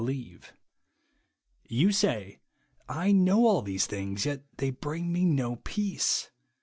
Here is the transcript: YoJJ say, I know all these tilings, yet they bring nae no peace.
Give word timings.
YoJJ 1.69 1.93
say, 1.93 2.39
I 2.89 3.11
know 3.11 3.45
all 3.45 3.61
these 3.61 3.85
tilings, 3.85 4.25
yet 4.25 4.41
they 4.57 4.71
bring 4.71 5.13
nae 5.13 5.25
no 5.25 5.57
peace. 5.57 6.31